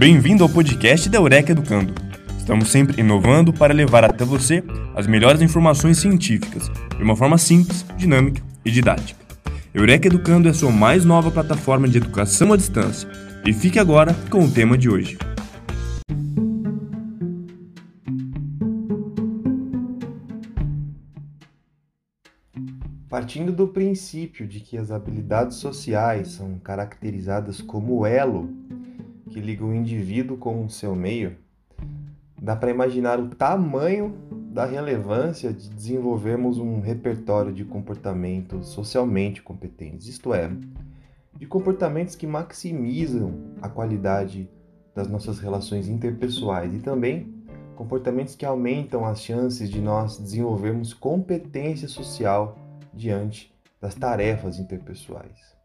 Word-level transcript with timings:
Bem-vindo 0.00 0.42
ao 0.42 0.48
podcast 0.48 1.10
da 1.10 1.18
Eureka 1.18 1.52
Educando. 1.52 1.92
Estamos 2.38 2.70
sempre 2.70 3.02
inovando 3.02 3.52
para 3.52 3.74
levar 3.74 4.02
até 4.02 4.24
você 4.24 4.64
as 4.96 5.06
melhores 5.06 5.42
informações 5.42 5.98
científicas 5.98 6.70
de 6.96 7.02
uma 7.02 7.14
forma 7.14 7.36
simples, 7.36 7.84
dinâmica 7.98 8.42
e 8.64 8.70
didática. 8.70 9.20
Eureka 9.74 10.06
Educando 10.06 10.48
é 10.48 10.52
a 10.52 10.54
sua 10.54 10.72
mais 10.72 11.04
nova 11.04 11.30
plataforma 11.30 11.86
de 11.86 11.98
educação 11.98 12.50
à 12.50 12.56
distância. 12.56 13.06
E 13.44 13.52
fique 13.52 13.78
agora 13.78 14.14
com 14.30 14.42
o 14.42 14.50
tema 14.50 14.78
de 14.78 14.88
hoje. 14.88 15.18
Partindo 23.06 23.52
do 23.52 23.68
princípio 23.68 24.48
de 24.48 24.60
que 24.60 24.78
as 24.78 24.90
habilidades 24.90 25.58
sociais 25.58 26.28
são 26.28 26.58
caracterizadas 26.58 27.60
como 27.60 28.06
elo 28.06 28.48
que 29.30 29.40
liga 29.40 29.64
o 29.64 29.74
indivíduo 29.74 30.36
com 30.36 30.64
o 30.64 30.68
seu 30.68 30.94
meio, 30.94 31.36
dá 32.40 32.56
para 32.56 32.70
imaginar 32.70 33.18
o 33.18 33.28
tamanho 33.28 34.14
da 34.52 34.64
relevância 34.64 35.52
de 35.52 35.70
desenvolvermos 35.70 36.58
um 36.58 36.80
repertório 36.80 37.52
de 37.52 37.64
comportamentos 37.64 38.68
socialmente 38.68 39.40
competentes, 39.40 40.08
isto 40.08 40.34
é, 40.34 40.50
de 41.36 41.46
comportamentos 41.46 42.16
que 42.16 42.26
maximizam 42.26 43.54
a 43.62 43.68
qualidade 43.68 44.50
das 44.94 45.08
nossas 45.08 45.38
relações 45.38 45.88
interpessoais 45.88 46.74
e 46.74 46.80
também 46.80 47.32
comportamentos 47.76 48.34
que 48.34 48.44
aumentam 48.44 49.06
as 49.06 49.22
chances 49.22 49.70
de 49.70 49.80
nós 49.80 50.18
desenvolvermos 50.18 50.92
competência 50.92 51.88
social 51.88 52.58
diante 52.92 53.54
das 53.80 53.94
tarefas 53.94 54.58
interpessoais. 54.58 55.56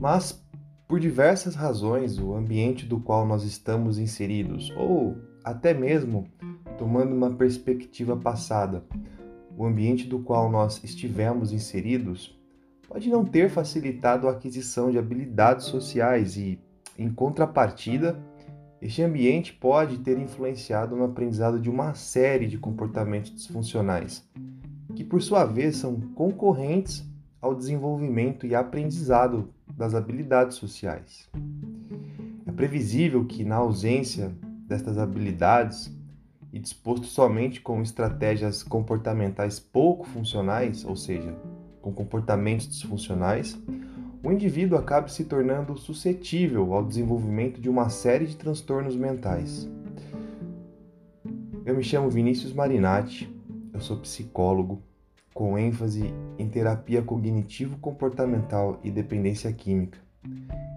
Mas 0.00 0.42
por 0.88 0.98
diversas 0.98 1.54
razões, 1.54 2.18
o 2.18 2.32
ambiente 2.32 2.86
do 2.86 2.98
qual 2.98 3.26
nós 3.26 3.44
estamos 3.44 3.98
inseridos, 3.98 4.72
ou 4.74 5.18
até 5.44 5.74
mesmo 5.74 6.26
tomando 6.78 7.14
uma 7.14 7.30
perspectiva 7.30 8.16
passada, 8.16 8.82
o 9.54 9.66
ambiente 9.66 10.06
do 10.06 10.20
qual 10.20 10.50
nós 10.50 10.82
estivemos 10.82 11.52
inseridos, 11.52 12.34
pode 12.88 13.10
não 13.10 13.22
ter 13.22 13.50
facilitado 13.50 14.26
a 14.26 14.30
aquisição 14.30 14.90
de 14.90 14.96
habilidades 14.96 15.66
sociais 15.66 16.38
e, 16.38 16.58
em 16.96 17.10
contrapartida, 17.10 18.18
este 18.80 19.02
ambiente 19.02 19.52
pode 19.52 19.98
ter 19.98 20.16
influenciado 20.18 20.96
no 20.96 21.04
aprendizado 21.04 21.60
de 21.60 21.68
uma 21.68 21.92
série 21.92 22.46
de 22.46 22.56
comportamentos 22.56 23.34
disfuncionais, 23.34 24.26
que 24.94 25.04
por 25.04 25.20
sua 25.20 25.44
vez 25.44 25.76
são 25.76 26.00
concorrentes 26.14 27.04
ao 27.42 27.54
desenvolvimento 27.54 28.46
e 28.46 28.54
aprendizado 28.54 29.52
das 29.78 29.94
habilidades 29.94 30.56
sociais. 30.56 31.30
É 32.44 32.50
previsível 32.50 33.24
que, 33.24 33.44
na 33.44 33.54
ausência 33.54 34.32
destas 34.66 34.98
habilidades 34.98 35.96
e 36.52 36.58
disposto 36.58 37.06
somente 37.06 37.60
com 37.60 37.80
estratégias 37.80 38.64
comportamentais 38.64 39.60
pouco 39.60 40.04
funcionais, 40.04 40.84
ou 40.84 40.96
seja, 40.96 41.32
com 41.80 41.92
comportamentos 41.92 42.68
disfuncionais, 42.68 43.56
o 44.20 44.32
indivíduo 44.32 44.76
acabe 44.76 45.12
se 45.12 45.24
tornando 45.24 45.76
suscetível 45.76 46.74
ao 46.74 46.84
desenvolvimento 46.84 47.60
de 47.60 47.68
uma 47.68 47.88
série 47.88 48.26
de 48.26 48.36
transtornos 48.36 48.96
mentais. 48.96 49.70
Eu 51.64 51.76
me 51.76 51.84
chamo 51.84 52.10
Vinícius 52.10 52.52
Marinatti, 52.52 53.32
eu 53.72 53.80
sou 53.80 53.96
psicólogo 53.98 54.82
com 55.38 55.56
ênfase 55.56 56.12
em 56.36 56.48
terapia 56.48 57.00
cognitivo-comportamental 57.00 58.80
e 58.82 58.90
dependência 58.90 59.52
química. 59.52 59.96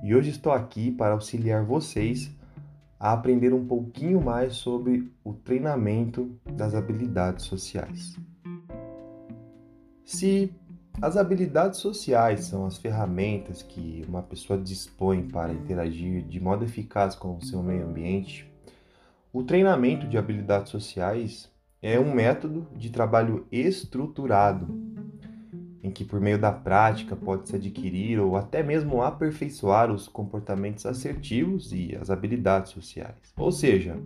E 0.03 0.13
hoje 0.13 0.29
estou 0.29 0.53
aqui 0.53 0.91
para 0.91 1.15
auxiliar 1.15 1.65
vocês 1.65 2.29
a 2.99 3.11
aprender 3.11 3.55
um 3.55 3.65
pouquinho 3.65 4.21
mais 4.21 4.53
sobre 4.53 5.11
o 5.23 5.33
treinamento 5.33 6.39
das 6.45 6.75
habilidades 6.75 7.45
sociais. 7.45 8.15
Se 10.05 10.53
as 11.01 11.17
habilidades 11.17 11.79
sociais 11.79 12.41
são 12.41 12.67
as 12.67 12.77
ferramentas 12.77 13.63
que 13.63 14.05
uma 14.07 14.21
pessoa 14.21 14.61
dispõe 14.61 15.27
para 15.27 15.51
interagir 15.51 16.21
de 16.21 16.39
modo 16.39 16.65
eficaz 16.65 17.15
com 17.15 17.35
o 17.35 17.43
seu 17.43 17.63
meio 17.63 17.87
ambiente, 17.87 18.47
o 19.33 19.41
treinamento 19.41 20.07
de 20.07 20.19
habilidades 20.19 20.69
sociais 20.69 21.50
é 21.81 21.99
um 21.99 22.13
método 22.13 22.67
de 22.75 22.91
trabalho 22.91 23.47
estruturado, 23.51 24.67
em 25.83 25.89
que 25.89 26.05
por 26.05 26.21
meio 26.21 26.37
da 26.37 26.51
prática 26.51 27.15
pode-se 27.15 27.55
adquirir 27.55 28.19
ou 28.19 28.37
até 28.37 28.61
mesmo 28.61 29.01
aperfeiçoar 29.01 29.91
os 29.91 30.07
comportamentos 30.07 30.85
assertivos 30.85 31.73
e 31.73 31.97
as 31.99 32.11
habilidades 32.11 32.71
sociais. 32.71 33.33
Ou 33.35 33.51
seja, 33.51 33.97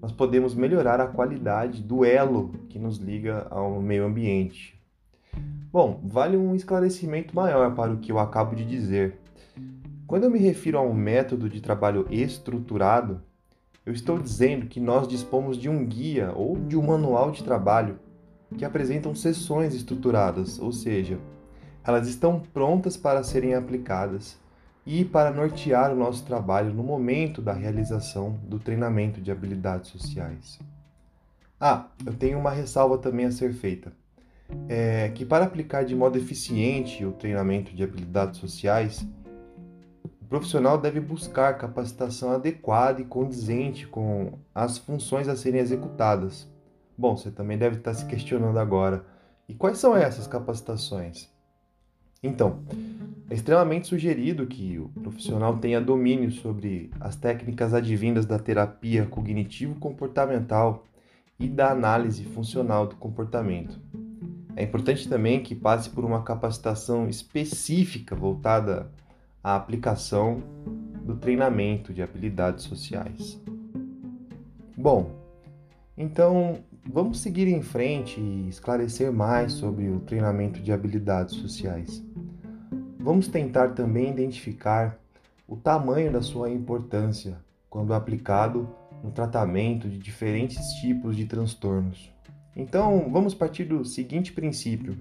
nós 0.00 0.12
podemos 0.12 0.54
melhorar 0.54 0.98
a 1.00 1.06
qualidade 1.06 1.82
do 1.82 2.04
elo 2.04 2.52
que 2.70 2.78
nos 2.78 2.96
liga 2.96 3.46
ao 3.50 3.82
meio 3.82 4.06
ambiente. 4.06 4.80
Bom, 5.70 6.00
vale 6.04 6.36
um 6.38 6.54
esclarecimento 6.54 7.36
maior 7.36 7.74
para 7.74 7.92
o 7.92 7.98
que 7.98 8.12
eu 8.12 8.18
acabo 8.18 8.56
de 8.56 8.64
dizer. 8.64 9.18
Quando 10.06 10.24
eu 10.24 10.30
me 10.30 10.38
refiro 10.38 10.78
a 10.78 10.82
um 10.82 10.94
método 10.94 11.50
de 11.50 11.60
trabalho 11.60 12.06
estruturado, 12.10 13.20
eu 13.86 13.92
estou 13.92 14.18
dizendo 14.18 14.66
que 14.66 14.80
nós 14.80 15.06
dispomos 15.06 15.58
de 15.58 15.68
um 15.68 15.84
guia 15.84 16.32
ou 16.34 16.56
de 16.56 16.76
um 16.76 16.82
manual 16.82 17.30
de 17.30 17.44
trabalho 17.44 17.98
que 18.56 18.64
apresentam 18.64 19.14
sessões 19.14 19.74
estruturadas, 19.74 20.58
ou 20.58 20.72
seja, 20.72 21.18
elas 21.84 22.08
estão 22.08 22.40
prontas 22.40 22.96
para 22.96 23.22
serem 23.22 23.54
aplicadas 23.54 24.38
e 24.86 25.04
para 25.04 25.30
nortear 25.30 25.92
o 25.92 25.96
nosso 25.96 26.24
trabalho 26.24 26.72
no 26.72 26.82
momento 26.82 27.42
da 27.42 27.52
realização 27.52 28.38
do 28.44 28.58
treinamento 28.58 29.20
de 29.20 29.30
habilidades 29.30 29.90
sociais. 29.90 30.58
Ah, 31.60 31.88
eu 32.04 32.14
tenho 32.14 32.38
uma 32.38 32.50
ressalva 32.50 32.98
também 32.98 33.26
a 33.26 33.32
ser 33.32 33.52
feita. 33.52 33.92
É 34.68 35.10
que 35.14 35.24
para 35.24 35.44
aplicar 35.44 35.84
de 35.84 35.94
modo 35.94 36.18
eficiente 36.18 37.04
o 37.04 37.12
treinamento 37.12 37.74
de 37.74 37.82
habilidades 37.82 38.38
sociais, 38.38 39.06
profissional 40.34 40.76
deve 40.76 40.98
buscar 40.98 41.56
capacitação 41.56 42.32
adequada 42.32 43.00
e 43.00 43.04
condizente 43.04 43.86
com 43.86 44.32
as 44.52 44.78
funções 44.78 45.28
a 45.28 45.36
serem 45.36 45.60
executadas. 45.60 46.52
Bom, 46.98 47.16
você 47.16 47.30
também 47.30 47.56
deve 47.56 47.76
estar 47.76 47.94
se 47.94 48.04
questionando 48.04 48.58
agora: 48.58 49.06
e 49.48 49.54
quais 49.54 49.78
são 49.78 49.96
essas 49.96 50.26
capacitações? 50.26 51.30
Então, 52.20 52.64
é 53.30 53.34
extremamente 53.34 53.86
sugerido 53.86 54.44
que 54.48 54.76
o 54.76 54.88
profissional 55.00 55.56
tenha 55.58 55.80
domínio 55.80 56.32
sobre 56.32 56.90
as 56.98 57.14
técnicas 57.14 57.72
advindas 57.72 58.26
da 58.26 58.38
terapia 58.38 59.06
cognitivo-comportamental 59.06 60.84
e 61.38 61.46
da 61.48 61.70
análise 61.70 62.24
funcional 62.24 62.88
do 62.88 62.96
comportamento. 62.96 63.80
É 64.56 64.64
importante 64.64 65.08
também 65.08 65.44
que 65.44 65.54
passe 65.54 65.90
por 65.90 66.04
uma 66.04 66.24
capacitação 66.24 67.08
específica 67.08 68.16
voltada 68.16 68.90
a 69.44 69.56
aplicação 69.56 70.42
do 71.04 71.16
treinamento 71.16 71.92
de 71.92 72.02
habilidades 72.02 72.64
sociais. 72.64 73.38
Bom, 74.74 75.10
então 75.98 76.60
vamos 76.90 77.20
seguir 77.20 77.46
em 77.46 77.60
frente 77.60 78.18
e 78.18 78.48
esclarecer 78.48 79.12
mais 79.12 79.52
sobre 79.52 79.90
o 79.90 80.00
treinamento 80.00 80.60
de 80.60 80.72
habilidades 80.72 81.34
sociais. 81.34 82.02
Vamos 82.98 83.28
tentar 83.28 83.74
também 83.74 84.10
identificar 84.10 84.98
o 85.46 85.56
tamanho 85.56 86.10
da 86.10 86.22
sua 86.22 86.48
importância 86.48 87.36
quando 87.68 87.92
aplicado 87.92 88.66
no 89.02 89.10
tratamento 89.10 89.90
de 89.90 89.98
diferentes 89.98 90.58
tipos 90.80 91.14
de 91.14 91.26
transtornos. 91.26 92.10
Então, 92.56 93.10
vamos 93.12 93.34
partir 93.34 93.64
do 93.64 93.84
seguinte 93.84 94.32
princípio: 94.32 94.96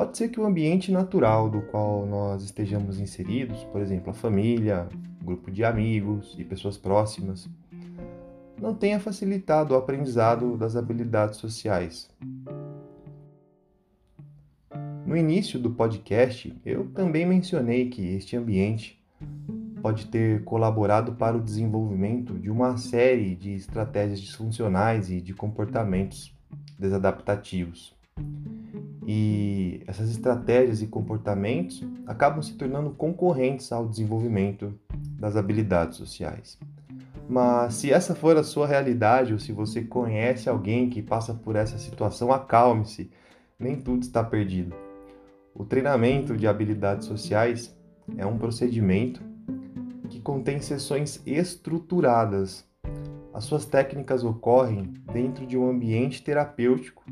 Pode 0.00 0.16
ser 0.16 0.30
que 0.30 0.40
o 0.40 0.46
ambiente 0.46 0.90
natural 0.90 1.50
do 1.50 1.60
qual 1.60 2.06
nós 2.06 2.42
estejamos 2.42 2.98
inseridos, 2.98 3.64
por 3.64 3.82
exemplo, 3.82 4.08
a 4.08 4.14
família, 4.14 4.88
grupo 5.22 5.50
de 5.50 5.62
amigos 5.62 6.34
e 6.38 6.42
pessoas 6.42 6.78
próximas, 6.78 7.46
não 8.58 8.74
tenha 8.74 8.98
facilitado 8.98 9.74
o 9.74 9.76
aprendizado 9.76 10.56
das 10.56 10.74
habilidades 10.74 11.36
sociais. 11.36 12.08
No 15.04 15.14
início 15.14 15.60
do 15.60 15.70
podcast, 15.72 16.50
eu 16.64 16.88
também 16.92 17.26
mencionei 17.26 17.90
que 17.90 18.00
este 18.00 18.38
ambiente 18.38 18.98
pode 19.82 20.06
ter 20.06 20.42
colaborado 20.44 21.12
para 21.12 21.36
o 21.36 21.42
desenvolvimento 21.42 22.38
de 22.38 22.50
uma 22.50 22.78
série 22.78 23.36
de 23.36 23.52
estratégias 23.52 24.18
disfuncionais 24.18 25.10
e 25.10 25.20
de 25.20 25.34
comportamentos 25.34 26.34
desadaptativos. 26.78 27.99
E 29.12 29.82
essas 29.88 30.08
estratégias 30.08 30.80
e 30.82 30.86
comportamentos 30.86 31.84
acabam 32.06 32.40
se 32.40 32.54
tornando 32.54 32.90
concorrentes 32.90 33.72
ao 33.72 33.88
desenvolvimento 33.88 34.72
das 35.18 35.34
habilidades 35.34 35.98
sociais. 35.98 36.56
Mas 37.28 37.74
se 37.74 37.92
essa 37.92 38.14
for 38.14 38.36
a 38.36 38.44
sua 38.44 38.68
realidade 38.68 39.32
ou 39.32 39.40
se 39.40 39.50
você 39.50 39.82
conhece 39.82 40.48
alguém 40.48 40.88
que 40.88 41.02
passa 41.02 41.34
por 41.34 41.56
essa 41.56 41.76
situação, 41.76 42.30
acalme-se, 42.30 43.10
nem 43.58 43.74
tudo 43.80 44.02
está 44.02 44.22
perdido. 44.22 44.76
O 45.52 45.64
treinamento 45.64 46.36
de 46.36 46.46
habilidades 46.46 47.08
sociais 47.08 47.76
é 48.16 48.24
um 48.24 48.38
procedimento 48.38 49.20
que 50.08 50.20
contém 50.20 50.60
sessões 50.60 51.20
estruturadas. 51.26 52.64
As 53.34 53.42
suas 53.42 53.66
técnicas 53.66 54.22
ocorrem 54.22 54.94
dentro 55.12 55.44
de 55.44 55.58
um 55.58 55.68
ambiente 55.68 56.22
terapêutico 56.22 57.02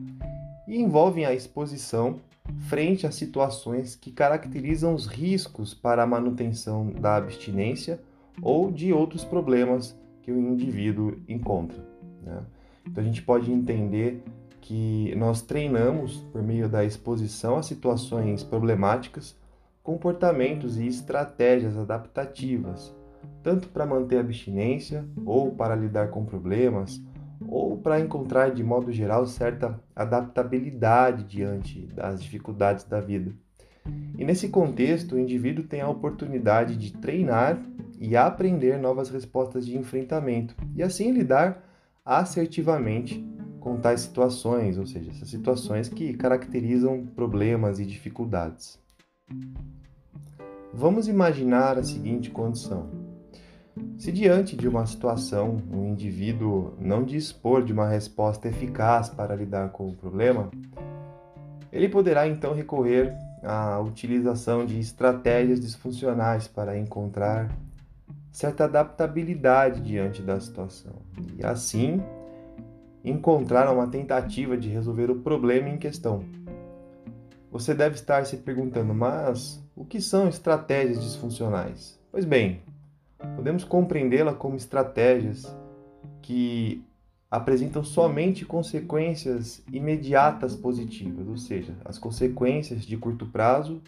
e 0.68 0.78
envolvem 0.78 1.24
a 1.24 1.34
exposição 1.34 2.20
frente 2.68 3.06
a 3.06 3.10
situações 3.10 3.96
que 3.96 4.12
caracterizam 4.12 4.94
os 4.94 5.06
riscos 5.06 5.74
para 5.74 6.02
a 6.02 6.06
manutenção 6.06 6.90
da 6.90 7.16
abstinência 7.16 8.00
ou 8.40 8.70
de 8.70 8.92
outros 8.92 9.24
problemas 9.24 9.98
que 10.22 10.30
o 10.30 10.38
indivíduo 10.38 11.18
encontra. 11.26 11.82
Né? 12.22 12.42
Então 12.86 13.02
a 13.02 13.06
gente 13.06 13.22
pode 13.22 13.50
entender 13.50 14.22
que 14.60 15.14
nós 15.16 15.40
treinamos, 15.40 16.18
por 16.32 16.42
meio 16.42 16.68
da 16.68 16.84
exposição 16.84 17.56
a 17.56 17.62
situações 17.62 18.42
problemáticas, 18.42 19.34
comportamentos 19.82 20.76
e 20.78 20.86
estratégias 20.86 21.76
adaptativas, 21.76 22.94
tanto 23.42 23.68
para 23.68 23.86
manter 23.86 24.18
a 24.18 24.20
abstinência, 24.20 25.06
ou 25.24 25.52
para 25.52 25.74
lidar 25.74 26.08
com 26.08 26.24
problemas, 26.24 27.00
ou 27.46 27.76
para 27.78 28.00
encontrar 28.00 28.50
de 28.50 28.64
modo 28.64 28.90
geral 28.90 29.26
certa 29.26 29.80
adaptabilidade 29.94 31.24
diante 31.24 31.86
das 31.94 32.22
dificuldades 32.22 32.84
da 32.84 33.00
vida. 33.00 33.32
E 34.16 34.24
nesse 34.24 34.48
contexto, 34.48 35.14
o 35.14 35.18
indivíduo 35.18 35.64
tem 35.64 35.80
a 35.80 35.88
oportunidade 35.88 36.76
de 36.76 36.92
treinar 36.92 37.62
e 37.98 38.16
aprender 38.16 38.78
novas 38.78 39.08
respostas 39.10 39.64
de 39.66 39.76
enfrentamento 39.76 40.54
e 40.74 40.82
assim 40.82 41.10
lidar 41.10 41.64
assertivamente 42.04 43.24
com 43.60 43.76
tais 43.76 44.00
situações, 44.00 44.78
ou 44.78 44.86
seja, 44.86 45.10
essas 45.10 45.28
situações 45.28 45.88
que 45.88 46.14
caracterizam 46.14 47.06
problemas 47.06 47.78
e 47.78 47.84
dificuldades. 47.84 48.78
Vamos 50.72 51.08
imaginar 51.08 51.78
a 51.78 51.82
seguinte 51.82 52.30
condição: 52.30 52.88
se 53.98 54.12
diante 54.12 54.56
de 54.56 54.68
uma 54.68 54.86
situação 54.86 55.60
um 55.72 55.86
indivíduo 55.86 56.74
não 56.78 57.02
dispor 57.02 57.64
de 57.64 57.72
uma 57.72 57.88
resposta 57.88 58.48
eficaz 58.48 59.08
para 59.08 59.34
lidar 59.34 59.70
com 59.70 59.88
o 59.88 59.94
problema, 59.94 60.50
ele 61.72 61.88
poderá 61.88 62.26
então 62.26 62.54
recorrer 62.54 63.12
à 63.42 63.80
utilização 63.80 64.64
de 64.64 64.78
estratégias 64.78 65.60
disfuncionais 65.60 66.46
para 66.48 66.78
encontrar 66.78 67.50
certa 68.30 68.64
adaptabilidade 68.64 69.80
diante 69.80 70.22
da 70.22 70.38
situação 70.38 70.92
e 71.36 71.44
assim 71.44 72.00
encontrar 73.04 73.72
uma 73.72 73.88
tentativa 73.88 74.56
de 74.56 74.68
resolver 74.68 75.10
o 75.10 75.20
problema 75.20 75.68
em 75.68 75.78
questão. 75.78 76.24
Você 77.50 77.74
deve 77.74 77.94
estar 77.94 78.24
se 78.26 78.36
perguntando, 78.36 78.92
mas 78.92 79.62
o 79.74 79.84
que 79.84 80.00
são 80.00 80.28
estratégias 80.28 81.02
disfuncionais? 81.02 81.98
Pois 82.12 82.24
bem, 82.24 82.60
podemos 83.36 83.64
compreendê-la 83.64 84.34
como 84.34 84.56
estratégias 84.56 85.44
que 86.22 86.84
apresentam 87.30 87.84
somente 87.84 88.44
consequências 88.44 89.62
imediatas 89.70 90.56
positivas, 90.56 91.28
ou 91.28 91.36
seja, 91.36 91.74
as 91.84 91.98
consequências 91.98 92.84
de 92.84 92.96
curto 92.96 93.26
prazo 93.26 93.82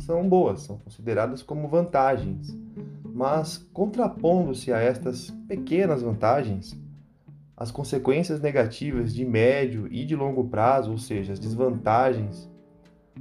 são 0.00 0.28
boas, 0.28 0.62
são 0.62 0.78
consideradas 0.78 1.42
como 1.42 1.68
vantagens. 1.68 2.56
Mas, 3.04 3.58
contrapondo-se 3.72 4.72
a 4.72 4.78
estas 4.78 5.30
pequenas 5.46 6.02
vantagens, 6.02 6.76
as 7.56 7.70
consequências 7.70 8.40
negativas 8.40 9.14
de 9.14 9.24
médio 9.24 9.86
e 9.90 10.04
de 10.04 10.16
longo 10.16 10.44
prazo, 10.48 10.90
ou 10.90 10.98
seja, 10.98 11.32
as 11.32 11.38
desvantagens, 11.38 12.50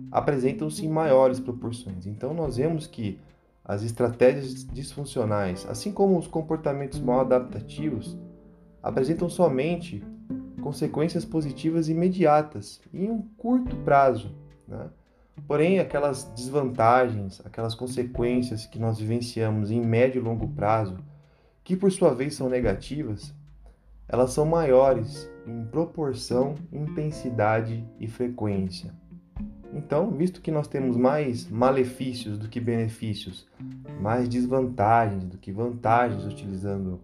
apresentam-se 0.10 0.86
em 0.86 0.90
maiores 0.90 1.40
proporções. 1.40 2.08
Então, 2.08 2.34
nós 2.34 2.58
vemos 2.58 2.88
que 2.88 3.20
as 3.64 3.84
estratégias 3.84 4.66
disfuncionais, 4.66 5.66
assim 5.70 5.92
como 5.92 6.18
os 6.18 6.28
comportamentos 6.28 7.00
mal 7.00 7.22
adaptativos, 7.22 8.18
apresentam 8.82 9.30
somente 9.30 10.04
consequências 10.62 11.26
positivas 11.26 11.90
imediatas 11.90 12.82
em 12.94 13.10
um 13.10 13.22
curto 13.38 13.76
prazo. 13.78 14.36
Né? 14.68 14.90
Porém, 15.48 15.80
aquelas 15.80 16.26
desvantagens, 16.36 17.42
aquelas 17.46 17.76
consequências 17.76 18.66
que 18.66 18.80
nós 18.80 19.00
vivenciamos 19.00 19.72
em 19.72 19.82
médio 19.82 20.22
e 20.22 20.24
longo 20.24 20.48
prazo, 20.48 20.98
que 21.64 21.76
por 21.76 21.92
sua 21.92 22.14
vez 22.14 22.36
são 22.36 22.50
negativas, 22.50 23.34
elas 24.08 24.32
são 24.32 24.46
maiores 24.46 25.30
em 25.48 25.66
proporção, 25.66 26.56
intensidade 26.72 27.88
e 28.00 28.08
frequência. 28.08 28.94
Então, 29.74 30.12
visto 30.12 30.42
que 30.42 30.52
nós 30.52 30.68
temos 30.68 30.98
mais 30.98 31.50
malefícios 31.50 32.38
do 32.38 32.50
que 32.50 32.60
benefícios, 32.60 33.48
mais 34.02 34.28
desvantagens 34.28 35.24
do 35.24 35.38
que 35.38 35.52
vantagens 35.52 36.26
utilizando 36.26 37.00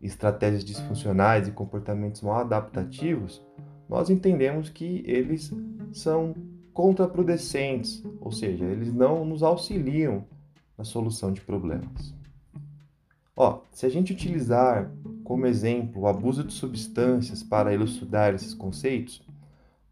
estratégias 0.00 0.64
disfuncionais 0.64 1.48
e 1.48 1.52
comportamentos 1.52 2.20
mal 2.20 2.40
adaptativos, 2.40 3.40
nós 3.88 4.10
entendemos 4.10 4.68
que 4.68 5.02
eles 5.06 5.52
são 5.92 6.34
contraproducentes, 6.72 8.02
ou 8.20 8.32
seja, 8.32 8.64
eles 8.64 8.92
não 8.92 9.24
nos 9.24 9.42
auxiliam 9.42 10.24
na 10.76 10.84
solução 10.84 11.32
de 11.32 11.40
problemas. 11.40 12.14
Ó, 13.36 13.62
se 13.70 13.86
a 13.86 13.88
gente 13.88 14.12
utilizar 14.12 14.90
como 15.24 15.46
exemplo 15.46 16.02
o 16.02 16.06
abuso 16.06 16.44
de 16.44 16.52
substâncias 16.52 17.42
para 17.42 17.72
elucidar 17.72 18.34
esses 18.34 18.52
conceitos, 18.52 19.22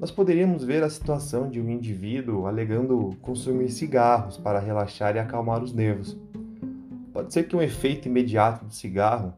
nós 0.01 0.11
poderíamos 0.11 0.65
ver 0.65 0.83
a 0.83 0.89
situação 0.89 1.47
de 1.47 1.61
um 1.61 1.69
indivíduo 1.69 2.47
alegando 2.47 3.15
consumir 3.21 3.69
cigarros 3.69 4.39
para 4.39 4.59
relaxar 4.59 5.15
e 5.15 5.19
acalmar 5.19 5.63
os 5.63 5.75
nervos. 5.75 6.17
Pode 7.13 7.35
ser 7.35 7.43
que 7.43 7.55
um 7.55 7.61
efeito 7.61 8.09
imediato 8.09 8.65
do 8.65 8.73
cigarro 8.73 9.35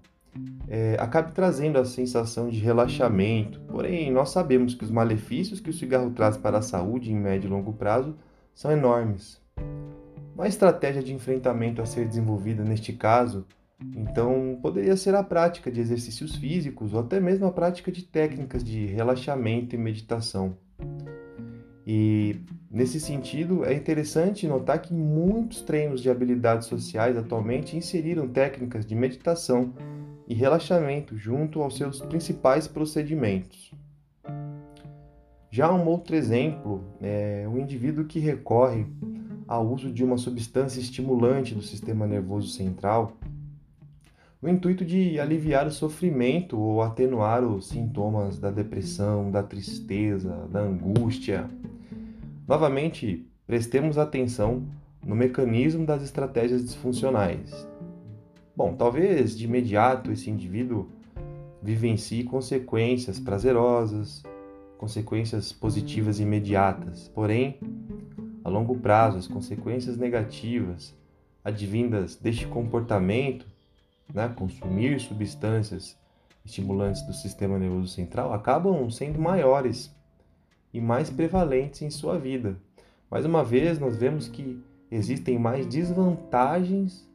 é, 0.69 0.97
acabe 1.01 1.33
trazendo 1.33 1.79
a 1.79 1.85
sensação 1.85 2.49
de 2.49 2.61
relaxamento, 2.61 3.61
porém, 3.63 4.13
nós 4.13 4.31
sabemos 4.31 4.73
que 4.73 4.85
os 4.85 4.91
malefícios 4.91 5.59
que 5.59 5.69
o 5.69 5.75
cigarro 5.75 6.11
traz 6.11 6.37
para 6.37 6.59
a 6.59 6.63
saúde 6.63 7.11
em 7.11 7.17
médio 7.17 7.49
e 7.49 7.51
longo 7.51 7.73
prazo 7.73 8.15
são 8.55 8.71
enormes. 8.71 9.43
Uma 10.33 10.47
estratégia 10.47 11.03
de 11.03 11.13
enfrentamento 11.13 11.83
a 11.83 11.87
ser 11.87 12.07
desenvolvida 12.07 12.63
neste 12.63 12.93
caso 12.93 13.45
então, 13.97 14.59
poderia 14.61 14.97
ser 14.97 15.15
a 15.15 15.23
prática 15.23 15.71
de 15.71 15.81
exercícios 15.81 16.37
físicos 16.37 16.93
ou 16.93 17.01
até 17.01 17.19
mesmo 17.19 17.47
a 17.47 17.53
prática 17.53 17.91
de 17.91 18.03
técnicas 18.03 18.63
de 18.63 18.87
relaxamento 18.87 19.75
e 19.75 19.79
meditação. 19.79 20.57
E 21.87 22.37
nesse 22.71 23.01
sentido, 23.01 23.65
é 23.65 23.75
interessante 23.75 24.47
notar 24.47 24.81
que 24.81 24.95
muitos 24.95 25.63
treinos 25.63 26.01
de 26.01 26.11
habilidades 26.11 26.69
sociais 26.69 27.17
atualmente 27.17 27.77
inseriram 27.77 28.29
técnicas 28.29 28.87
de 28.87 28.95
meditação 28.95 29.73
e 30.29 30.35
relaxamento 30.35 31.17
junto 31.17 31.61
aos 31.61 31.77
seus 31.77 32.01
principais 32.01 32.69
procedimentos. 32.69 33.73
Já 35.51 35.73
um 35.73 35.87
outro 35.87 36.17
exemplo 36.17 36.83
é 37.01 37.47
o 37.53 37.59
indivíduo 37.59 38.05
que 38.05 38.19
recorre 38.19 38.87
ao 39.47 39.67
uso 39.67 39.93
de 39.93 40.03
uma 40.03 40.17
substância 40.17 40.81
estimulante 40.81 41.55
do 41.55 41.61
sistema 41.61 42.07
nervoso 42.07 42.49
central 42.49 43.19
no 44.43 44.49
intuito 44.49 44.85
de 44.85 45.21
aliviar 45.21 45.69
o 45.69 45.71
sofrimento 45.71 46.59
ou 46.59 46.83
atenuar 46.83 47.45
os 47.45 47.69
sintomas 47.69 48.41
da 48.41 48.51
depressão, 48.51 49.31
da 49.31 49.41
tristeza, 49.41 50.49
da 50.51 50.59
angústia. 50.59 51.49
Novamente, 52.49 53.25
prestemos 53.47 53.99
atenção 53.99 54.65
no 55.07 55.15
mecanismo 55.15 55.87
das 55.87 56.03
estratégias 56.03 56.65
disfuncionais. 56.65 57.69
Bom, 58.57 58.75
talvez 58.75 59.39
de 59.39 59.45
imediato 59.45 60.11
esse 60.11 60.29
indivíduo 60.29 60.89
vivencie 61.63 62.25
consequências 62.25 63.21
prazerosas, 63.21 64.25
consequências 64.77 65.53
positivas 65.53 66.19
imediatas, 66.19 67.07
porém, 67.15 67.61
a 68.43 68.49
longo 68.49 68.77
prazo, 68.77 69.19
as 69.19 69.29
consequências 69.29 69.97
negativas 69.97 70.93
advindas 71.45 72.17
deste 72.17 72.45
comportamento 72.49 73.52
né, 74.13 74.29
consumir 74.37 75.01
substâncias 75.01 75.97
estimulantes 76.45 77.03
do 77.03 77.13
sistema 77.13 77.59
nervoso 77.59 77.89
central 77.89 78.33
acabam 78.33 78.91
sendo 78.91 79.21
maiores 79.21 79.95
e 80.73 80.81
mais 80.81 81.11
prevalentes 81.11 81.83
em 81.83 81.91
sua 81.91 82.19
vida. 82.19 82.57
Mais 83.11 83.25
uma 83.25 83.45
vez, 83.45 83.79
nós 83.79 83.97
vemos 83.97 84.27
que 84.27 84.61
existem 84.91 85.39
mais 85.39 85.67
desvantagens 85.67 87.09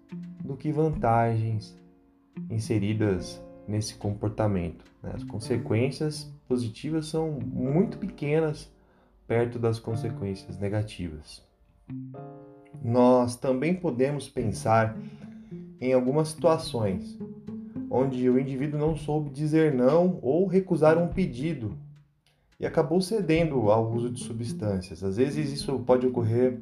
do 0.44 0.56
que 0.56 0.72
vantagens 0.72 1.75
inseridas 2.50 3.42
nesse 3.68 3.96
comportamento. 3.96 4.86
Né? 5.04 5.12
As 5.13 5.24
consequências 5.24 6.32
positivas 6.48 7.08
são 7.08 7.32
muito 7.32 7.98
pequenas 7.98 8.72
perto 9.27 9.60
das 9.60 9.80
consequências 9.80 10.58
negativas. 10.58 11.46
Nós 12.82 13.36
também 13.36 13.74
podemos 13.75 14.30
pensar 14.30 14.98
em 15.79 15.93
algumas 15.93 16.29
situações 16.29 17.17
onde 17.89 18.29
o 18.29 18.39
indivíduo 18.39 18.79
não 18.79 18.96
soube 18.96 19.29
dizer 19.29 19.74
não 19.74 20.19
ou 20.22 20.46
recusar 20.46 20.98
um 20.98 21.07
pedido 21.07 21.77
e 22.60 22.65
acabou 22.65 23.00
cedendo 23.01 23.72
ao 23.72 23.91
uso 23.91 24.10
de 24.10 24.24
substâncias. 24.24 25.03
Às 25.03 25.17
vezes 25.17 25.51
isso 25.51 25.79
pode 25.79 26.07
ocorrer 26.07 26.60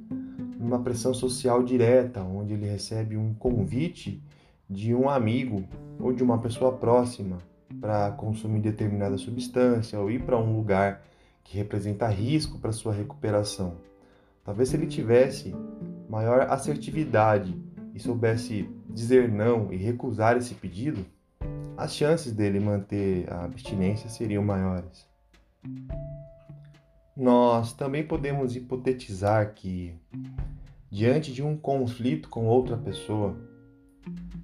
numa 0.60 0.80
pressão 0.80 1.14
social 1.14 1.64
direta, 1.64 2.22
onde 2.22 2.54
ele 2.54 2.68
recebe 2.68 3.16
um 3.16 3.34
convite 3.34 4.22
de 4.70 4.94
um 4.94 5.10
amigo 5.10 5.64
ou 6.00 6.12
de 6.12 6.24
uma 6.24 6.40
pessoa 6.40 6.72
próxima 6.74 7.38
para 7.80 8.12
consumir 8.12 8.60
determinada 8.60 9.18
substância 9.18 10.00
ou 10.00 10.12
ir 10.12 10.24
para 10.24 10.38
um 10.38 10.56
lugar 10.56 11.04
que 11.44 11.58
representa 11.58 12.08
risco 12.08 12.58
para 12.60 12.72
sua 12.72 12.94
recuperação. 12.94 13.76
Talvez 14.44 14.70
se 14.70 14.76
ele 14.76 14.88
tivesse 14.88 15.56
maior 16.10 16.42
assertividade 16.50 17.56
e 17.96 18.00
soubesse 18.00 18.70
dizer 18.90 19.32
não 19.32 19.72
e 19.72 19.78
recusar 19.78 20.36
esse 20.36 20.54
pedido, 20.54 21.06
as 21.78 21.96
chances 21.96 22.34
dele 22.34 22.60
manter 22.60 23.32
a 23.32 23.46
abstinência 23.46 24.10
seriam 24.10 24.44
maiores. 24.44 25.08
Nós 27.16 27.72
também 27.72 28.06
podemos 28.06 28.54
hipotetizar 28.54 29.54
que, 29.54 29.96
diante 30.92 31.32
de 31.32 31.42
um 31.42 31.56
conflito 31.56 32.28
com 32.28 32.46
outra 32.46 32.76
pessoa, 32.76 33.38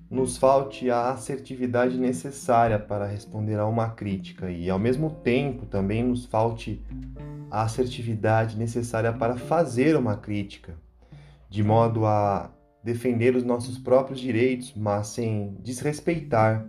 nos 0.10 0.38
falte 0.38 0.89
a 0.89 1.10
assertividade 1.12 1.98
necessária 1.98 2.79
para 2.79 3.05
responder 3.05 3.60
a 3.60 3.67
uma 3.67 3.89
crítica 3.89 4.50
e, 4.50 4.70
ao 4.70 4.79
mesmo 4.79 5.10
tempo, 5.10 5.65
também 5.65 6.03
nos 6.03 6.25
falte 6.25 6.81
a 7.50 7.63
assertividade 7.63 8.58
necessária 8.58 9.12
para 9.12 9.36
fazer 9.36 9.98
uma 9.98 10.15
crítica, 10.15 10.74
de 11.50 11.62
modo 11.62 12.05
a 12.05 12.50
defender 12.83 13.35
os 13.35 13.43
nossos 13.43 13.77
próprios 13.77 14.19
direitos, 14.19 14.73
mas 14.75 15.07
sem 15.07 15.55
desrespeitar 15.61 16.67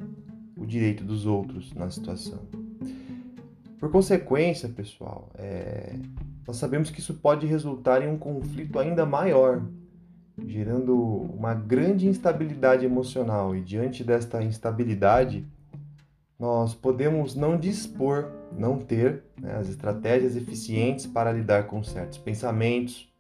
o 0.56 0.66
direito 0.66 1.04
dos 1.04 1.26
outros 1.26 1.72
na 1.74 1.90
situação. 1.90 2.40
Por 3.78 3.90
consequência, 3.90 4.68
pessoal, 4.68 5.30
é... 5.34 5.94
nós 6.46 6.56
sabemos 6.56 6.90
que 6.90 7.00
isso 7.00 7.14
pode 7.14 7.46
resultar 7.46 8.02
em 8.02 8.08
um 8.08 8.18
conflito 8.18 8.78
ainda 8.78 9.04
maior 9.04 9.62
gerando 10.46 10.96
uma 10.96 11.54
grande 11.54 12.08
instabilidade 12.08 12.84
emocional. 12.84 13.54
E 13.54 13.60
diante 13.60 14.02
desta 14.02 14.42
instabilidade, 14.42 15.46
nós 16.38 16.74
podemos 16.74 17.34
não 17.34 17.56
dispor, 17.56 18.32
não 18.56 18.78
ter 18.78 19.22
né, 19.40 19.56
as 19.56 19.68
estratégias 19.68 20.36
eficientes 20.36 21.06
para 21.06 21.32
lidar 21.32 21.66
com 21.66 21.82
certos 21.82 22.18
pensamentos. 22.18 23.11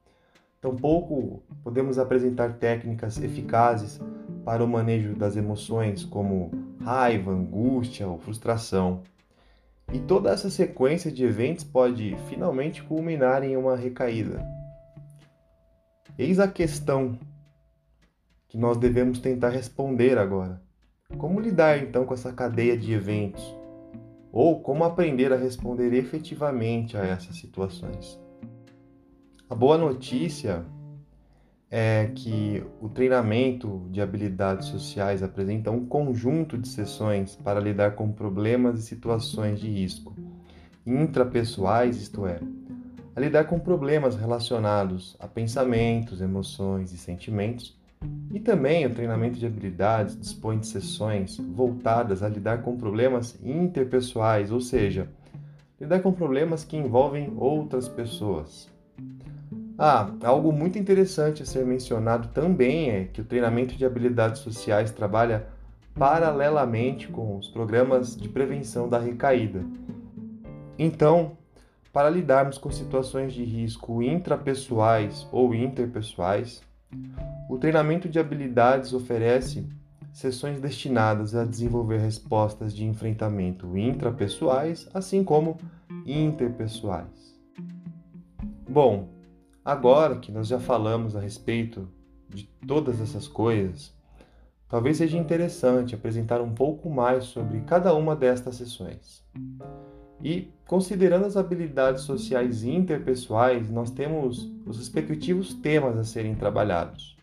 Tampouco 0.62 1.42
podemos 1.62 1.98
apresentar 1.98 2.54
técnicas 2.54 3.20
eficazes 3.20 4.00
para 4.46 4.64
o 4.64 4.68
manejo 4.68 5.14
das 5.14 5.36
emoções, 5.36 6.04
como 6.04 6.50
raiva, 6.80 7.32
angústia 7.32 8.08
ou 8.08 8.18
frustração. 8.18 9.02
E 9.92 9.98
toda 9.98 10.30
essa 10.30 10.48
sequência 10.48 11.12
de 11.12 11.24
eventos 11.24 11.64
pode 11.64 12.16
finalmente 12.30 12.82
culminar 12.82 13.42
em 13.42 13.56
uma 13.58 13.76
recaída, 13.76 14.42
Eis 16.18 16.38
a 16.38 16.46
questão 16.46 17.18
que 18.46 18.58
nós 18.58 18.76
devemos 18.76 19.18
tentar 19.18 19.48
responder 19.48 20.18
agora. 20.18 20.62
Como 21.16 21.40
lidar 21.40 21.78
então 21.82 22.04
com 22.04 22.12
essa 22.12 22.32
cadeia 22.32 22.76
de 22.76 22.92
eventos? 22.92 23.42
Ou 24.30 24.60
como 24.60 24.84
aprender 24.84 25.32
a 25.32 25.36
responder 25.36 25.94
efetivamente 25.94 26.98
a 26.98 27.04
essas 27.04 27.36
situações? 27.36 28.21
A 29.52 29.54
boa 29.54 29.76
notícia 29.76 30.64
é 31.70 32.10
que 32.14 32.64
o 32.80 32.88
treinamento 32.88 33.86
de 33.90 34.00
habilidades 34.00 34.68
sociais 34.68 35.22
apresenta 35.22 35.70
um 35.70 35.84
conjunto 35.84 36.56
de 36.56 36.66
sessões 36.66 37.36
para 37.36 37.60
lidar 37.60 37.94
com 37.94 38.10
problemas 38.10 38.78
e 38.78 38.82
situações 38.82 39.60
de 39.60 39.68
risco 39.68 40.16
intrapessoais, 40.86 41.98
isto 41.98 42.26
é, 42.26 42.40
a 43.14 43.20
lidar 43.20 43.44
com 43.44 43.58
problemas 43.58 44.16
relacionados 44.16 45.18
a 45.20 45.28
pensamentos, 45.28 46.22
emoções 46.22 46.90
e 46.94 46.96
sentimentos. 46.96 47.78
E 48.32 48.40
também 48.40 48.86
o 48.86 48.94
treinamento 48.94 49.38
de 49.38 49.44
habilidades 49.44 50.18
dispõe 50.18 50.60
de 50.60 50.66
sessões 50.66 51.36
voltadas 51.36 52.22
a 52.22 52.28
lidar 52.30 52.62
com 52.62 52.74
problemas 52.78 53.38
interpessoais, 53.44 54.50
ou 54.50 54.62
seja, 54.62 55.10
lidar 55.78 56.00
com 56.00 56.10
problemas 56.10 56.64
que 56.64 56.78
envolvem 56.78 57.34
outras 57.36 57.86
pessoas. 57.86 58.71
Ah, 59.84 60.14
algo 60.22 60.52
muito 60.52 60.78
interessante 60.78 61.42
a 61.42 61.44
ser 61.44 61.66
mencionado 61.66 62.28
também 62.28 62.88
é 62.90 63.04
que 63.06 63.20
o 63.20 63.24
treinamento 63.24 63.74
de 63.74 63.84
habilidades 63.84 64.40
sociais 64.40 64.92
trabalha 64.92 65.48
paralelamente 65.92 67.08
com 67.08 67.36
os 67.36 67.48
programas 67.48 68.16
de 68.16 68.28
prevenção 68.28 68.88
da 68.88 69.00
recaída. 69.00 69.64
Então, 70.78 71.36
para 71.92 72.08
lidarmos 72.08 72.58
com 72.58 72.70
situações 72.70 73.32
de 73.32 73.42
risco 73.42 74.00
intrapessoais 74.00 75.26
ou 75.32 75.52
interpessoais, 75.52 76.62
o 77.50 77.58
treinamento 77.58 78.08
de 78.08 78.20
habilidades 78.20 78.92
oferece 78.92 79.66
sessões 80.12 80.60
destinadas 80.60 81.34
a 81.34 81.44
desenvolver 81.44 81.98
respostas 81.98 82.72
de 82.72 82.84
enfrentamento 82.84 83.76
intrapessoais, 83.76 84.88
assim 84.94 85.24
como 85.24 85.58
interpessoais. 86.06 87.36
Bom, 88.68 89.08
agora 89.64 90.16
que 90.16 90.32
nós 90.32 90.48
já 90.48 90.58
falamos 90.58 91.14
a 91.14 91.20
respeito 91.20 91.88
de 92.28 92.44
todas 92.66 93.00
essas 93.00 93.28
coisas, 93.28 93.94
talvez 94.68 94.96
seja 94.96 95.18
interessante 95.18 95.94
apresentar 95.94 96.40
um 96.40 96.54
pouco 96.54 96.88
mais 96.90 97.24
sobre 97.24 97.60
cada 97.60 97.94
uma 97.94 98.16
destas 98.16 98.56
sessões. 98.56 99.22
E, 100.22 100.52
considerando 100.66 101.26
as 101.26 101.36
habilidades 101.36 102.02
sociais 102.02 102.62
e 102.62 102.70
interpessoais, 102.70 103.68
nós 103.70 103.90
temos 103.90 104.50
os 104.64 104.78
respectivos 104.78 105.52
temas 105.52 105.96
a 105.98 106.04
serem 106.04 106.34
trabalhados: 106.34 107.16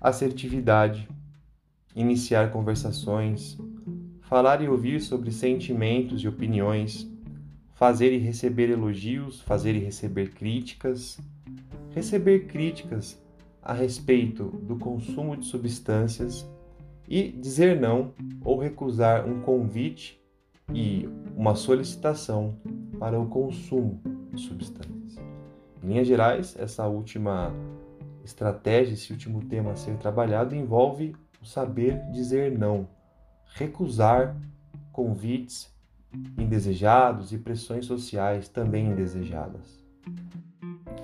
assertividade, 0.00 1.08
iniciar 1.94 2.50
conversações, 2.52 3.58
falar 4.22 4.62
e 4.62 4.68
ouvir 4.68 5.00
sobre 5.00 5.32
sentimentos 5.32 6.22
e 6.22 6.28
opiniões, 6.28 7.10
fazer 7.74 8.12
e 8.12 8.18
receber 8.18 8.70
elogios, 8.70 9.40
fazer 9.42 9.74
e 9.74 9.80
receber 9.80 10.30
críticas, 10.30 11.18
receber 11.90 12.46
críticas 12.46 13.20
a 13.62 13.72
respeito 13.72 14.44
do 14.44 14.76
consumo 14.76 15.36
de 15.36 15.46
substâncias 15.46 16.48
e 17.08 17.30
dizer 17.30 17.78
não 17.78 18.14
ou 18.44 18.58
recusar 18.58 19.28
um 19.28 19.40
convite 19.40 20.20
e 20.72 21.08
uma 21.36 21.54
solicitação 21.54 22.56
para 22.98 23.18
o 23.18 23.26
consumo 23.26 24.00
de 24.32 24.40
substâncias. 24.40 25.16
Em 25.82 25.88
linhas 25.88 26.06
gerais, 26.06 26.56
essa 26.58 26.86
última 26.86 27.52
estratégia, 28.24 28.94
esse 28.94 29.12
último 29.12 29.44
tema 29.44 29.72
a 29.72 29.76
ser 29.76 29.96
trabalhado 29.98 30.54
envolve 30.54 31.14
o 31.42 31.44
saber 31.44 32.00
dizer 32.10 32.56
não, 32.56 32.88
recusar 33.54 34.34
convites 34.92 35.73
indesejados 36.38 37.32
e 37.32 37.38
pressões 37.38 37.86
sociais 37.86 38.48
também 38.48 38.86
indesejadas. 38.86 39.84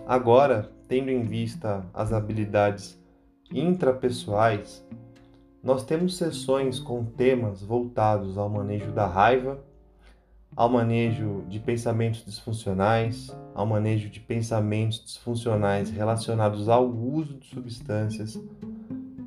Agora, 0.06 0.70
tendo 0.88 1.10
em 1.10 1.22
vista 1.22 1.84
as 1.94 2.12
habilidades 2.12 3.00
intrapessoais 3.52 4.84
nós 5.62 5.84
temos 5.84 6.16
sessões 6.16 6.78
com 6.78 7.04
temas 7.04 7.62
voltados 7.62 8.38
ao 8.38 8.48
manejo 8.48 8.92
da 8.92 9.06
raiva, 9.06 9.62
ao 10.56 10.70
manejo 10.70 11.44
de 11.48 11.60
pensamentos 11.60 12.24
disfuncionais, 12.24 13.28
ao 13.54 13.66
manejo 13.66 14.08
de 14.08 14.20
pensamentos 14.20 15.04
disfuncionais 15.04 15.90
relacionados 15.90 16.66
ao 16.66 16.88
uso 16.88 17.34
de 17.34 17.46
substâncias. 17.46 18.42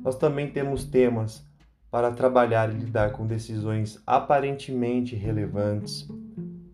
Nós 0.02 0.16
também 0.16 0.50
temos 0.50 0.84
temas 0.84 1.46
para 1.94 2.10
trabalhar 2.10 2.74
e 2.74 2.76
lidar 2.76 3.12
com 3.12 3.24
decisões 3.24 4.02
aparentemente 4.04 5.14
relevantes, 5.14 6.08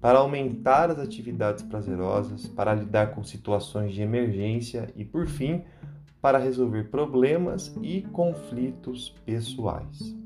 para 0.01 0.19
aumentar 0.19 0.91
as 0.91 0.99
atividades 0.99 1.63
prazerosas, 1.63 2.47
para 2.47 2.75
lidar 2.75 3.15
com 3.15 3.23
situações 3.23 3.93
de 3.93 4.01
emergência 4.01 4.89
e, 4.97 5.05
por 5.05 5.27
fim, 5.27 5.63
para 6.23 6.39
resolver 6.39 6.85
problemas 6.85 7.71
e 7.83 8.01
conflitos 8.01 9.15
pessoais. 9.27 10.17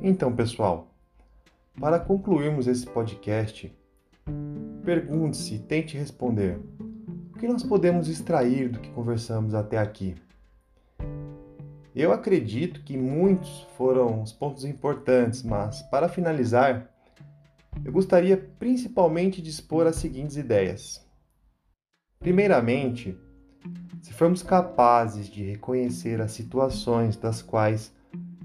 Então, 0.00 0.32
pessoal, 0.32 0.94
para 1.80 1.98
concluirmos 1.98 2.68
esse 2.68 2.86
podcast, 2.86 3.76
pergunte-se, 4.84 5.58
tente 5.58 5.98
responder: 5.98 6.60
o 7.34 7.38
que 7.40 7.48
nós 7.48 7.64
podemos 7.64 8.06
extrair 8.06 8.68
do 8.68 8.78
que 8.78 8.90
conversamos 8.90 9.56
até 9.56 9.76
aqui? 9.78 10.14
Eu 11.94 12.10
acredito 12.10 12.82
que 12.82 12.96
muitos 12.96 13.66
foram 13.76 14.22
os 14.22 14.32
pontos 14.32 14.64
importantes, 14.64 15.42
mas 15.42 15.82
para 15.82 16.08
finalizar, 16.08 16.90
eu 17.84 17.92
gostaria 17.92 18.36
principalmente 18.58 19.42
de 19.42 19.50
expor 19.50 19.86
as 19.86 19.96
seguintes 19.96 20.36
ideias. 20.36 21.06
Primeiramente, 22.18 23.18
se 24.00 24.12
formos 24.12 24.42
capazes 24.42 25.28
de 25.28 25.42
reconhecer 25.44 26.20
as 26.20 26.32
situações 26.32 27.16
das 27.16 27.42
quais 27.42 27.92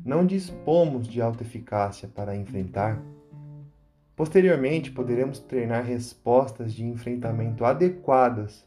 não 0.03 0.25
dispomos 0.25 1.07
de 1.07 1.21
alta 1.21 1.43
eficácia 1.43 2.07
para 2.07 2.35
enfrentar, 2.35 3.01
posteriormente 4.15 4.91
poderemos 4.91 5.39
treinar 5.39 5.85
respostas 5.85 6.73
de 6.73 6.83
enfrentamento 6.83 7.63
adequadas 7.63 8.65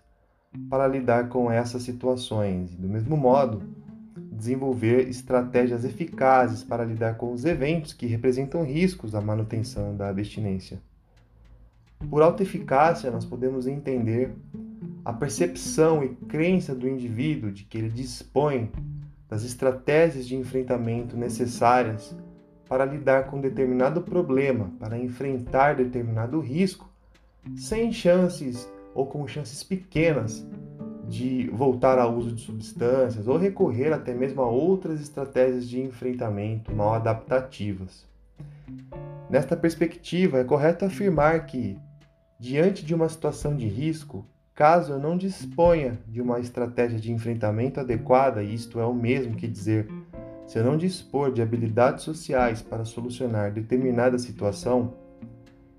para 0.69 0.89
lidar 0.89 1.29
com 1.29 1.51
essas 1.51 1.83
situações. 1.83 2.75
Do 2.77 2.89
mesmo 2.89 3.17
modo, 3.17 3.63
desenvolver 4.41 5.09
estratégias 5.09 5.85
eficazes 5.85 6.65
para 6.65 6.85
lidar 6.85 7.17
com 7.17 7.33
os 7.33 7.45
eventos 7.45 7.93
que 7.93 8.07
representam 8.07 8.65
riscos 8.65 9.15
à 9.15 9.21
manutenção 9.21 9.95
da 9.95 10.09
abstinência. 10.09 10.81
Por 12.09 12.23
autoeficácia, 12.23 13.11
nós 13.11 13.27
podemos 13.27 13.67
entender 13.67 14.33
a 15.05 15.13
percepção 15.13 16.03
e 16.03 16.09
crença 16.27 16.75
do 16.75 16.89
indivíduo 16.89 17.53
de 17.53 17.65
que 17.65 17.77
ele 17.77 17.91
dispõe 17.91 18.73
das 19.29 19.45
estratégias 19.45 20.27
de 20.27 20.35
enfrentamento 20.35 21.17
necessárias 21.17 22.17
para 22.67 22.87
lidar 22.87 23.27
com 23.27 23.41
determinado 23.41 24.01
problema, 24.01 24.73
para 24.79 24.99
enfrentar 24.99 25.77
determinado 25.77 26.41
risco, 26.41 26.91
sem 27.55 27.93
chances 27.93 28.67
ou 28.95 29.07
com 29.07 29.27
chances 29.27 29.63
pequenas 29.63 30.47
de 31.11 31.51
voltar 31.53 31.99
ao 31.99 32.15
uso 32.15 32.33
de 32.33 32.41
substâncias 32.41 33.27
ou 33.27 33.37
recorrer 33.37 33.93
até 33.93 34.15
mesmo 34.15 34.41
a 34.43 34.47
outras 34.47 35.01
estratégias 35.01 35.69
de 35.69 35.81
enfrentamento 35.81 36.73
mal 36.73 36.95
adaptativas. 36.95 38.07
Nesta 39.29 39.57
perspectiva, 39.57 40.39
é 40.39 40.45
correto 40.45 40.85
afirmar 40.85 41.47
que, 41.47 41.77
diante 42.39 42.85
de 42.85 42.95
uma 42.95 43.09
situação 43.09 43.57
de 43.57 43.67
risco, 43.67 44.25
caso 44.55 44.93
eu 44.93 45.01
não 45.01 45.17
disponha 45.17 45.99
de 46.07 46.23
uma 46.23 46.39
estratégia 46.39 47.01
de 47.01 47.11
enfrentamento 47.11 47.81
adequada, 47.81 48.41
isto 48.41 48.79
é 48.79 48.87
o 48.87 48.95
mesmo 48.95 49.35
que 49.35 49.49
dizer, 49.49 49.89
se 50.47 50.61
eu 50.61 50.65
não 50.65 50.77
dispor 50.77 51.33
de 51.33 51.43
habilidades 51.43 52.05
sociais 52.05 52.63
para 52.63 52.85
solucionar 52.85 53.53
determinada 53.53 54.17
situação, 54.17 54.95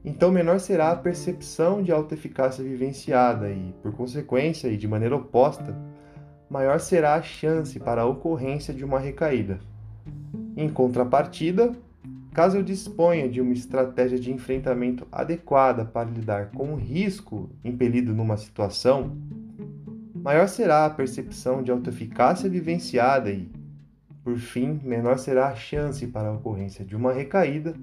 então 0.04 0.32
menor 0.32 0.60
será 0.60 0.92
a 0.92 0.96
percepção 0.96 1.84
de 1.84 1.92
autoeficácia 1.92 2.64
vivenciada 2.64 3.50
e, 3.50 3.74
por 3.82 3.94
consequência 3.94 4.68
e 4.68 4.78
de 4.78 4.88
maneira 4.88 5.16
oposta, 5.16 5.76
maior 6.50 6.80
será 6.80 7.16
a 7.16 7.22
chance 7.22 7.80
para 7.80 8.02
a 8.02 8.06
ocorrência 8.06 8.74
de 8.74 8.84
uma 8.84 9.00
recaída. 9.00 9.60
Em 10.58 10.68
contrapartida, 10.70 11.72
Caso 12.34 12.56
eu 12.56 12.64
disponha 12.64 13.28
de 13.28 13.42
uma 13.42 13.52
estratégia 13.52 14.18
de 14.18 14.32
enfrentamento 14.32 15.06
adequada 15.12 15.84
para 15.84 16.10
lidar 16.10 16.52
com 16.52 16.74
o 16.74 16.78
risco 16.78 17.50
impelido 17.62 18.14
numa 18.14 18.38
situação, 18.38 19.18
maior 20.16 20.48
será 20.48 20.86
a 20.86 20.90
percepção 20.90 21.62
de 21.62 21.72
autoeficácia 21.72 22.50
vivenciada 22.50 23.30
e, 23.30 23.52
por 24.24 24.38
fim, 24.38 24.80
menor 24.82 25.20
será 25.20 25.50
a 25.50 25.56
chance 25.56 26.08
para 26.08 26.30
a 26.30 26.34
ocorrência 26.34 26.86
de 26.86 26.96
uma 26.96 27.12
recaída 27.12 27.74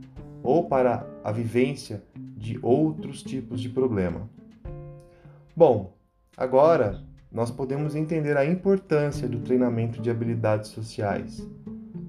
ou 0.49 0.67
para 0.67 1.07
a 1.23 1.31
vivência 1.31 2.03
de 2.35 2.59
outros 2.63 3.23
tipos 3.23 3.61
de 3.61 3.69
problema. 3.69 4.31
Bom, 5.55 5.95
agora 6.35 7.05
nós 7.31 7.51
podemos 7.51 7.95
entender 7.95 8.35
a 8.35 8.47
importância 8.47 9.29
do 9.29 9.41
treinamento 9.41 10.01
de 10.01 10.09
habilidades 10.09 10.71
sociais 10.71 11.47